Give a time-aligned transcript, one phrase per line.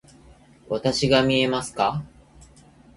[0.67, 2.01] わたしが見えますか？